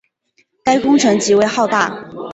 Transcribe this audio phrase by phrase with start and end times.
[0.63, 2.09] 该工程极为浩大。